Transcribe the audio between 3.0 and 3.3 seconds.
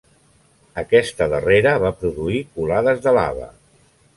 de